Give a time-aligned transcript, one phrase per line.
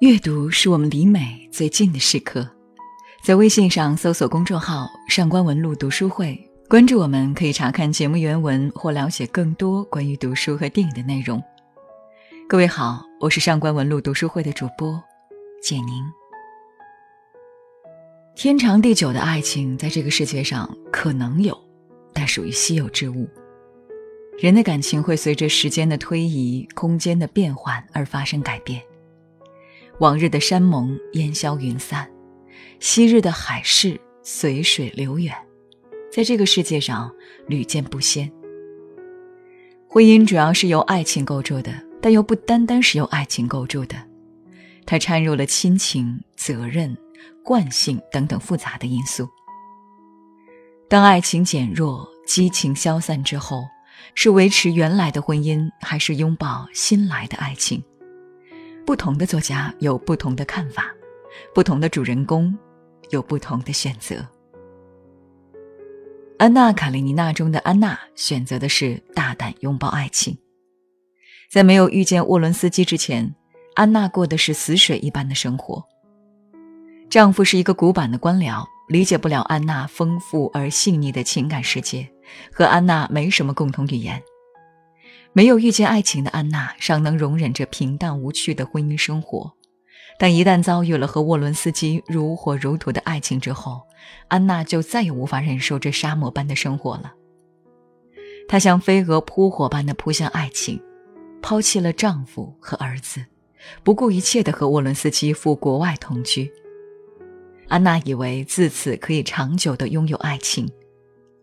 [0.00, 2.46] 阅读是我们离美最近的时刻，
[3.24, 6.38] 在微信上搜索公众号“上官文露读书会”，
[6.68, 11.42] 关注我们可以查看节目原文或了解更多关于读书和电影的内容。
[12.46, 15.02] 各位好，我是上官文露读书会的主播
[15.62, 16.04] 简宁。
[18.34, 21.58] 天长地久的爱情在这个世界上可能有，
[22.12, 23.26] 但属于稀有之物。
[24.38, 28.82] 人的感情会随着时间的推移、空间的变换而发生改变。
[29.98, 32.06] 往日的山盟烟消云散，
[32.80, 35.34] 昔日的海誓随水流远，
[36.12, 37.10] 在这个世界上
[37.46, 38.30] 屡见不鲜。
[39.88, 41.72] 婚姻主要是由爱情构筑的，
[42.02, 43.96] 但又不单单是由爱情构筑的，
[44.84, 46.94] 它掺入了亲情、责任、
[47.42, 49.26] 惯性等等复杂的因素。
[50.90, 53.64] 当爱情减弱、激情消散之后，
[54.14, 57.82] 是维持原来的婚姻，还是拥抱新来的爱情？
[58.86, 60.94] 不同的作家有不同的看法，
[61.52, 62.56] 不同的主人公
[63.10, 64.14] 有不同的选择。
[66.38, 70.38] 《安娜·卡列尼娜》中的安娜选择的是大胆拥抱爱情。
[71.50, 73.34] 在没有遇见沃伦斯基之前，
[73.74, 75.84] 安娜过的是死水一般的生活。
[77.10, 82.08] 丈夫是一个古板的官僚，理解不了安娜丰富而细腻的情感世界。
[82.52, 84.22] 和安娜没什么共同语言，
[85.36, 89.52] 没有遇见爱情的安娜尚能容忍着平淡无趣的婚姻生活，
[90.18, 93.82] 但一旦遭遇了和沃伦斯基如火如荼的爱情之后，
[94.28, 97.12] 安娜就再也无法忍受这沙漠般的生活了。
[98.48, 100.80] 她像飞蛾扑火般的扑向爱情，
[101.42, 103.22] 抛弃了丈夫和儿子，
[103.84, 106.50] 不顾一切的和沃伦斯基赴国外同居。
[107.68, 110.66] 安娜以为自此可以长久的拥有爱情，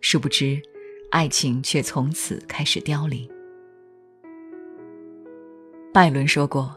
[0.01, 0.59] 殊不知。
[1.11, 3.29] 爱情却从此开始凋零。
[5.93, 6.75] 拜伦说过：“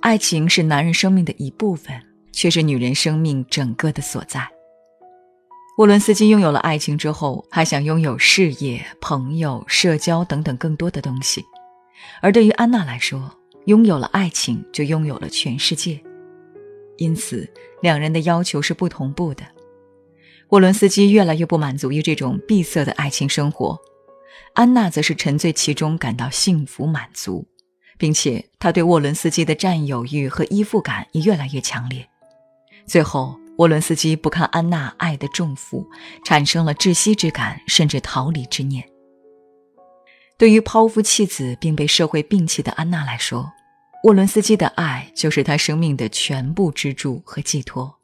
[0.00, 4.48] 爱情是男人生命的一部分，却是女人生命整个的所在。”
[5.78, 11.44] 沃伦斯基拥有了爱情之后，还想拥有事业、朋友、社交等等更多的东西。
[12.22, 13.28] 而对于安娜来说，
[13.66, 16.00] 拥有了爱情就拥有了全世界。
[16.98, 19.42] 因此，两人的要求是不同步的。
[20.50, 23.76] 沃伦斯基越来越不满足于这种闭塞的爱情生活，
[24.52, 27.44] 安娜则是沉醉其中，感到幸福满足，
[27.98, 32.06] 并且他对沃伦斯基的占有欲和依附感也越来越强烈。
[32.86, 35.86] 最后，沃伦斯基不堪安娜爱的重负，
[36.24, 38.84] 产生了窒息之感，甚至逃离之念。
[40.36, 43.50] 对于抛夫弃子并被社会摒弃的安娜来说，
[44.02, 47.94] 沃伦斯基的爱就是她生命的全部支柱和寄托。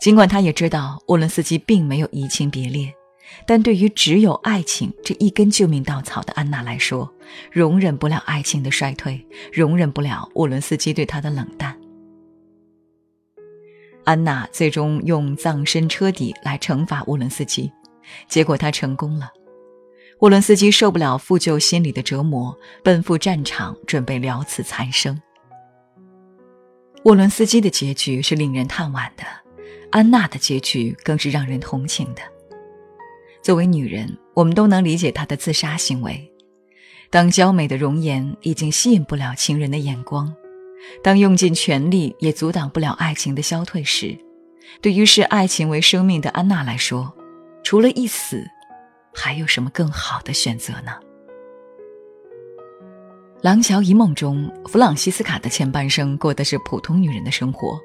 [0.00, 2.92] 尽管他也知道沃伦斯基并没有移情别恋，
[3.46, 7.12] 但对于只有爱情这一根救命稻草的安娜来说，
[7.50, 11.78] 容忍不了爱情的衰退，容忍不了沃伦斯基对她的冷淡。
[14.04, 17.72] 安娜最终用葬身车底来惩罚沃伦斯基，
[18.28, 19.30] 结果他成功了。
[20.20, 25.20] 沃伦斯基受不了负疚心理的折磨，奔赴战场，准备了此残生。
[27.04, 29.24] 沃伦斯基的结局是令人叹惋的。
[29.90, 32.20] 安娜的结局更是让人同情的。
[33.44, 36.32] 作为女人，我们都能理解她的自杀行为。
[37.10, 40.34] 当娇美的容颜已经吸引不了情人的眼光，
[41.02, 44.16] 当用尽全力也阻挡不了爱情的消退时，
[44.80, 47.14] 对于视爱情为生命的安娜来说，
[47.62, 48.42] 除了一死，
[49.12, 50.92] 还有什么更好的选择呢？
[53.42, 57.78] 《廊桥遗梦》中，弗朗西斯卡的前半生过的是普通女人的生活。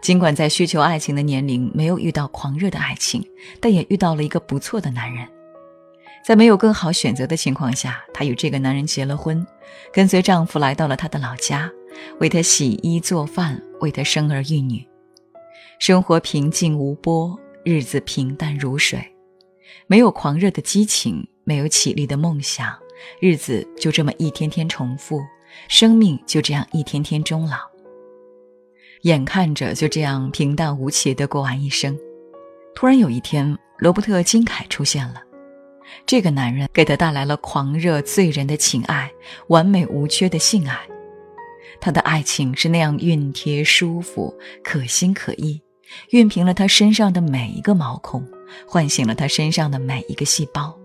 [0.00, 3.24] 尽管在需求爱情的年龄没有遇到狂热的爱情，
[3.60, 5.26] 但也遇到了一个不错的男人。
[6.24, 9.46] 在没有更好选择的情况下，她与这个男人结了婚，
[9.92, 11.70] 跟随丈夫来到了他的老家，
[12.18, 14.86] 为他洗衣做饭，为他生儿育女。
[15.78, 19.02] 生活平静无波，日子平淡如水，
[19.86, 22.78] 没有狂热的激情，没有绮丽的梦想，
[23.18, 25.22] 日子就这么一天天重复，
[25.68, 27.69] 生命就这样一天天终老。
[29.02, 31.98] 眼看着就这样平淡无奇地过完一生，
[32.74, 35.22] 突然有一天，罗伯特·金凯出现了。
[36.04, 39.10] 这个男人给他带来了狂热醉人的情爱，
[39.48, 40.78] 完美无缺的性爱。
[41.80, 45.62] 他的爱情是那样熨贴、舒服、可心可意，
[46.10, 48.22] 熨平了他身上的每一个毛孔，
[48.66, 50.78] 唤醒了他身上的每一个细胞，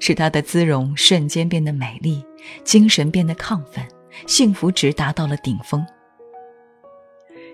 [0.00, 2.24] 使他的姿容瞬间变得美丽，
[2.64, 3.86] 精神变得亢奋，
[4.26, 5.84] 幸福值达到了顶峰。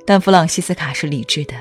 [0.06, 1.54] 但弗朗西斯卡是理智的，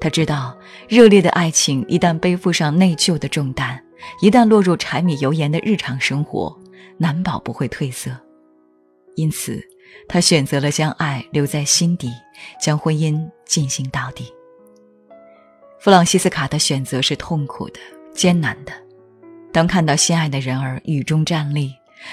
[0.00, 0.56] 他知道
[0.88, 3.82] 热烈的爱情一旦背负上内疚的重担，
[4.22, 6.56] 一旦落入柴米油盐的日常生活，
[6.96, 8.10] 难保不会褪色。
[9.16, 9.60] 因此，
[10.06, 12.12] 他选择了将爱留在心底，
[12.60, 14.32] 将婚姻进行到底。
[15.80, 17.80] 弗朗西斯卡的选择是痛苦的、
[18.14, 18.72] 艰难的。
[19.52, 21.72] 当看到心爱的人儿雨中站立，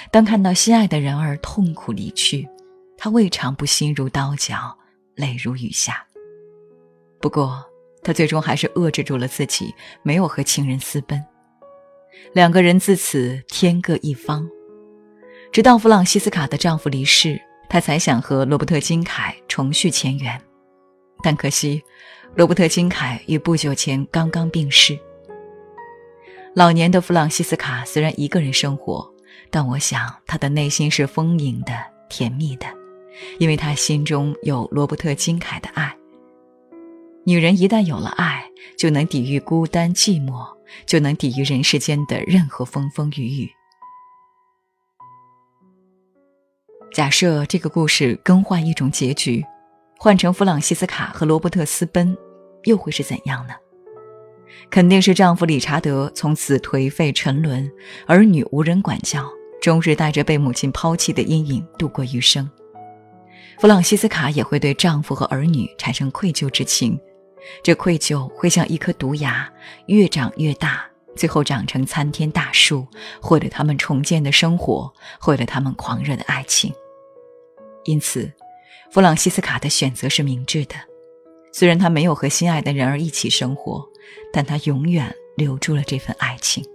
[0.09, 2.47] 当看到心爱的人儿痛苦离去，
[2.97, 4.75] 他未尝不心如刀绞、
[5.15, 6.05] 泪如雨下。
[7.19, 7.63] 不过，
[8.03, 9.73] 她最终还是遏制住了自己，
[10.03, 11.23] 没有和情人私奔。
[12.33, 14.49] 两个人自此天各一方，
[15.51, 20.39] 直到弗朗西斯卡的丈夫离世，她才想和罗伯特金凯重续前缘。
[21.23, 21.81] 但可惜，
[22.35, 24.97] 罗伯特金凯于不久前刚刚病逝。
[26.53, 29.11] 老年的弗朗西斯卡虽然一个人生活，
[29.49, 31.73] 但我想她的内心是丰盈的、
[32.07, 32.67] 甜蜜的，
[33.39, 35.95] 因为她心中有罗伯特金凯的爱。
[37.25, 40.45] 女人一旦有了爱，就能抵御孤单寂寞，
[40.85, 43.49] 就能抵御人世间的任何风风雨雨。
[46.93, 49.43] 假设这个故事更换一种结局，
[49.97, 52.15] 换成弗朗西斯卡和罗伯特私奔，
[52.65, 53.53] 又会是怎样呢？
[54.69, 57.69] 肯定是丈夫理查德从此颓废沉沦，
[58.05, 59.27] 儿女无人管教，
[59.59, 62.47] 终日带着被母亲抛弃的阴影度过余生。
[63.59, 66.99] 弗朗西斯卡也会对丈夫和儿女产生愧疚之情。
[67.63, 69.51] 这愧疚会像一颗毒芽，
[69.85, 70.85] 越长越大，
[71.15, 72.85] 最后长成参天大树，
[73.21, 76.73] 毁了他们重建的生活，毁了他们狂热的爱情。
[77.83, 78.31] 因此，
[78.91, 80.75] 弗朗西斯卡的选择是明智的。
[81.53, 83.87] 虽然他没有和心爱的人儿一起生活，
[84.33, 86.63] 但他永远留住了这份爱情。《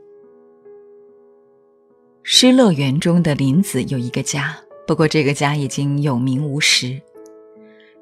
[2.22, 4.56] 失乐园》中的林子有一个家，
[4.90, 7.00] 不过这个家已经有名无实。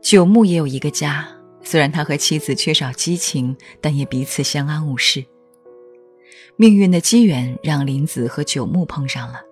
[0.00, 1.28] 九牧也有一个家。
[1.62, 5.22] 虽然他和妻子缺少激情，但也彼此相安无事。
[6.56, 9.42] 命运的机缘让林子和九牧碰上了，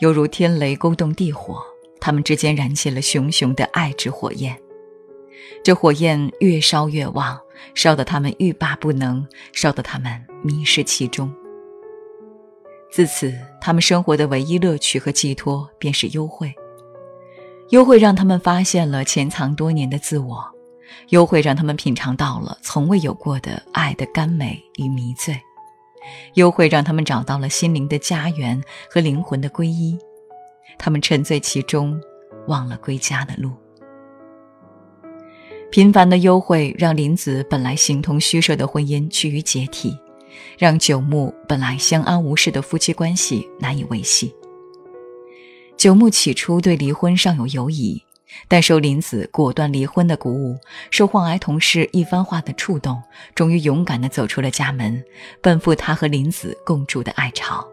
[0.00, 1.62] 犹如天雷勾动地火，
[2.00, 4.60] 他们之间燃起了熊熊的爱之火焰。
[5.62, 7.38] 这火焰越烧越旺，
[7.72, 11.32] 烧得他们欲罢不能，烧得他们迷失其中。
[12.90, 16.52] 自此，他们生活的唯一乐趣和寄托便是幽会。
[17.70, 20.44] 幽会让他们发现了潜藏多年的自我。
[21.10, 25.40] 幽会让他们品尝到了从未有过的爱的甘美与迷醉，
[26.34, 29.96] 幽会让他们找到了心灵的家园和灵魂的皈依，
[30.78, 32.00] 他们沉醉其中，
[32.48, 33.52] 忘了归家的路。
[35.70, 39.96] 频繁的幽会让林子本来形同虚设的婚姻趋于解体，
[40.58, 44.32] 让九牧本来相安无事的夫妻关系难以维系。
[45.80, 48.04] 九牧起初对离婚尚有犹疑。
[48.46, 50.54] 但受林子果断离婚的鼓舞，
[50.90, 53.02] 受患癌同事一番话的触动，
[53.34, 55.02] 终于勇敢地走出了家门，
[55.40, 57.66] 奔赴他和林子共筑的爱巢。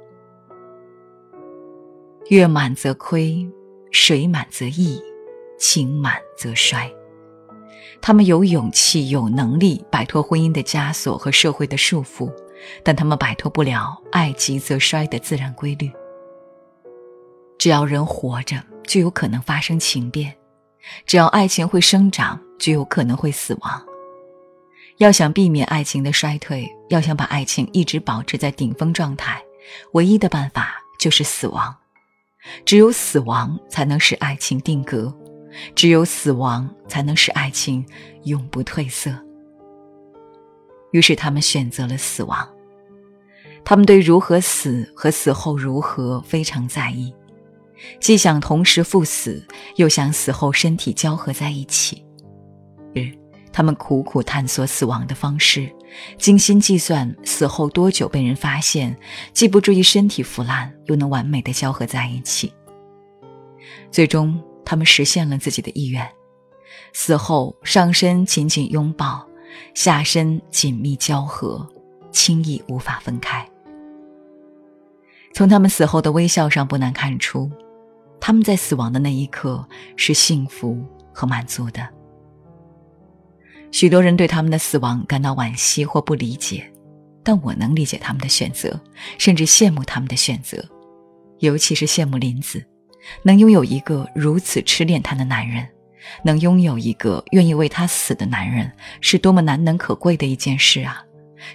[2.29, 3.45] 月满则亏，
[3.91, 5.01] 水满则溢，
[5.59, 6.89] 情满则衰。
[8.01, 12.31] 他们有勇气、有能力摆脱婚姻的枷锁和社会的束缚，
[12.83, 15.91] 但他们摆脱不了爱极则衰的自然规律。
[17.57, 20.33] 只要人活着，就有可能发生情变。
[21.05, 23.85] 只要爱情会生长，就有可能会死亡。
[24.97, 29.41] 要想避免爱情的衰退，要想把爱情一直保持在顶峰状态，
[29.93, 31.75] 唯一的办法就是死亡。
[32.65, 35.13] 只有死亡才能使爱情定格，
[35.75, 37.85] 只有死亡才能使爱情
[38.23, 39.11] 永不褪色。
[40.91, 42.47] 于是他们选择了死亡。
[43.65, 47.13] 他们对如何死和死后如何非常在意。
[47.99, 52.03] 既想同时赴死，又想死后身体交合在一起。
[52.93, 53.11] 日，
[53.51, 55.69] 他们苦苦探索死亡的方式，
[56.17, 58.97] 精心计算死后多久被人发现，
[59.33, 62.51] 既不至于身体腐烂，又能完美的交合在一起。
[63.91, 66.07] 最终，他们实现了自己的意愿：
[66.93, 69.25] 死后上身紧紧拥抱，
[69.73, 71.67] 下身紧密交合，
[72.11, 73.47] 轻易无法分开。
[75.33, 77.51] 从他们死后的微笑上，不难看出。
[78.27, 79.65] 他们在死亡的那一刻
[79.95, 80.77] 是幸福
[81.13, 81.87] 和满足的。
[83.71, 86.69] 许多人对他们的死亡感到惋惜或不理解，
[87.23, 88.77] 但我能理解他们的选择，
[89.17, 90.61] 甚至羡慕他们的选择，
[91.39, 92.61] 尤其是羡慕林子，
[93.23, 95.65] 能拥有一个如此痴恋她的男人，
[96.21, 98.69] 能拥有一个愿意为她死的男人，
[98.99, 101.01] 是多么难能可贵的一件事啊！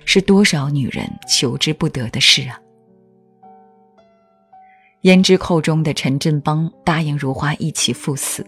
[0.06, 2.58] 是多少女人求之不得的事啊！
[5.02, 8.46] 胭脂扣中的陈振邦答应如花一起赴死，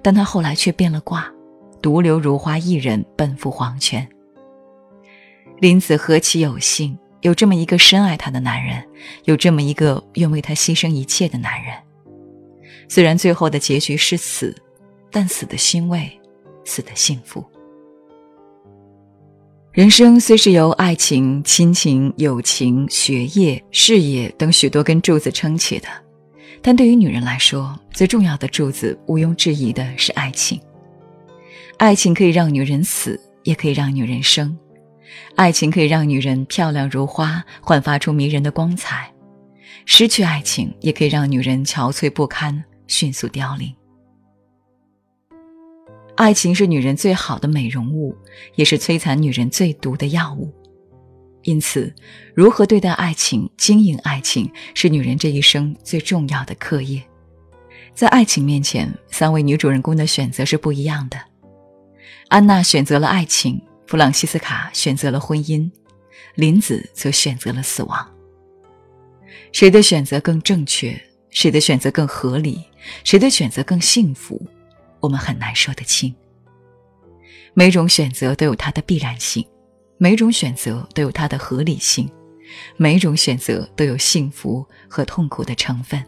[0.00, 1.28] 但他后来却变了卦，
[1.82, 4.06] 独留如花一人奔赴黄泉。
[5.58, 8.86] 林子何其有幸，有这么一个深爱她的男人，
[9.24, 11.74] 有这么一个愿为她牺牲一切的男人。
[12.88, 14.54] 虽然最后的结局是死，
[15.10, 16.08] 但死的欣慰，
[16.64, 17.44] 死的幸福。
[19.76, 25.88] 人生虽是由爱情、亲情、友情、学业、事业等许多根柱子撑起的，
[26.62, 30.58] 但对于女人来说，最重要的柱子毋庸置疑的是爱情。
[31.76, 34.48] 爱情可以让女人死，也可以让女人生；
[35.34, 39.12] 爱情可以让女人漂亮如花，焕发出迷人的光彩；
[39.84, 43.70] 失去爱情，也可以让女人憔悴不堪，迅速凋零。
[46.16, 48.16] 爱情是女人最好的美容物，
[48.54, 50.50] 也是摧残女人最毒的药物。
[51.42, 51.94] 因此，
[52.34, 57.02] 如何对待爱情、经营爱情，是女人这一生最重要的课业。
[57.94, 61.18] 在爱情面前，三位女主人公的选择是不一样的。
[62.28, 65.70] 安娜选择了爱情，弗朗西斯卡选择了婚姻，
[66.34, 68.14] 林子则选择了死亡。
[69.52, 70.98] 谁的选择更正确？
[71.30, 72.64] 谁的选择更合理？
[73.04, 74.40] 谁的选择更幸福？
[75.00, 76.14] 我们很难说得清。
[77.54, 79.46] 每种选择都有它的必然性，
[79.98, 82.10] 每种选择都有它的合理性，
[82.76, 86.04] 每种选择都有幸福和痛苦的成分。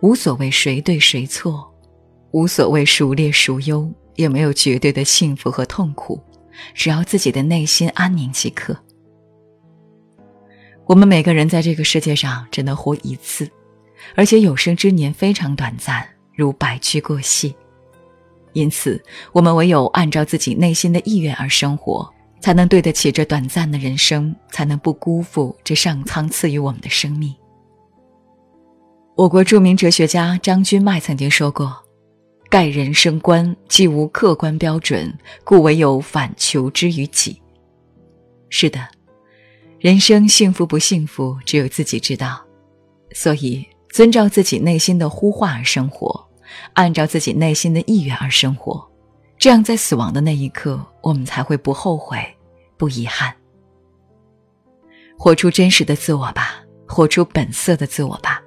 [0.00, 1.72] 无所谓谁对谁错，
[2.32, 6.20] 无所谓孰劣孰优，也没有绝对的幸福和痛苦，
[6.74, 8.76] 只要自己的内心安宁即可。
[10.84, 13.48] 我们每个人在这个世界上只能活一次，
[14.14, 17.54] 而且有生之年非常短暂，如白驹过隙。
[18.52, 19.02] 因此，
[19.32, 22.08] 我们唯有按照自己内心的意愿而生活，
[22.40, 27.34] 才能对得起这短暂的人生，才能不辜负这上苍赐予我们的生命。
[29.16, 31.76] 我国著名哲学家张君迈曾经说过
[32.48, 35.12] ：“盖人生观，既无客观标准，
[35.42, 37.42] 故唯有反求之于己。”
[38.48, 38.86] 是的，
[39.80, 42.40] 人生幸福不幸福，只有自己知道。
[43.12, 46.27] 所以，遵照自己内心的呼唤而生活。
[46.72, 48.88] 按照自己内心的意愿而生活，
[49.36, 52.18] 这样在死亡的那一刻，我们才会不后悔、
[52.76, 53.34] 不遗憾。
[55.16, 58.42] 活出真实的自我吧，活出本色的自我吧。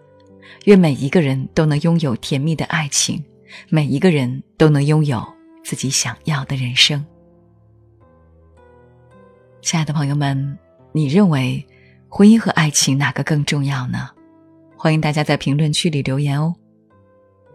[0.66, 3.24] 愿每一个人都能拥有甜蜜的爱情，
[3.70, 5.22] 每一个人都能拥有
[5.64, 7.04] 自己想要的人生。
[9.62, 10.58] 亲爱的朋友们，
[10.92, 11.66] 你认为
[12.08, 14.10] 婚姻和爱情哪个更重要呢？
[14.78, 16.56] 欢迎大家在评论区里留言哦。